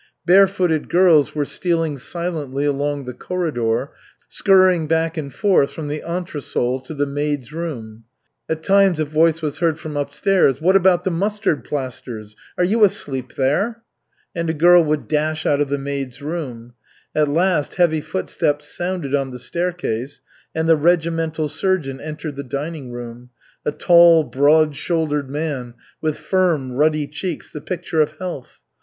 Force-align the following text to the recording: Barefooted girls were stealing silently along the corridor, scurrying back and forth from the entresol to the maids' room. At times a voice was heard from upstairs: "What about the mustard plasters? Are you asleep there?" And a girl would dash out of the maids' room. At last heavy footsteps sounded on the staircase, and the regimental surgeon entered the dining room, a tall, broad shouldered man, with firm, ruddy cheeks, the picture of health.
Barefooted 0.25 0.89
girls 0.89 1.35
were 1.35 1.45
stealing 1.45 1.99
silently 1.99 2.65
along 2.65 3.05
the 3.05 3.13
corridor, 3.13 3.91
scurrying 4.27 4.87
back 4.87 5.15
and 5.15 5.31
forth 5.31 5.69
from 5.73 5.89
the 5.89 6.01
entresol 6.01 6.79
to 6.85 6.95
the 6.95 7.05
maids' 7.05 7.53
room. 7.53 8.05
At 8.49 8.63
times 8.63 8.99
a 8.99 9.05
voice 9.05 9.43
was 9.43 9.59
heard 9.59 9.77
from 9.79 9.95
upstairs: 9.95 10.59
"What 10.59 10.75
about 10.75 11.03
the 11.03 11.11
mustard 11.11 11.63
plasters? 11.63 12.35
Are 12.57 12.63
you 12.63 12.83
asleep 12.83 13.35
there?" 13.35 13.83
And 14.33 14.49
a 14.49 14.55
girl 14.55 14.83
would 14.85 15.07
dash 15.07 15.45
out 15.45 15.61
of 15.61 15.69
the 15.69 15.77
maids' 15.77 16.19
room. 16.19 16.73
At 17.13 17.27
last 17.27 17.75
heavy 17.75 18.01
footsteps 18.01 18.75
sounded 18.75 19.13
on 19.13 19.29
the 19.29 19.37
staircase, 19.37 20.19
and 20.55 20.67
the 20.67 20.75
regimental 20.77 21.47
surgeon 21.47 22.01
entered 22.01 22.37
the 22.37 22.43
dining 22.43 22.91
room, 22.91 23.29
a 23.63 23.71
tall, 23.71 24.23
broad 24.23 24.75
shouldered 24.75 25.29
man, 25.29 25.75
with 26.01 26.17
firm, 26.17 26.71
ruddy 26.71 27.05
cheeks, 27.05 27.51
the 27.51 27.61
picture 27.61 28.01
of 28.01 28.13
health. 28.17 28.61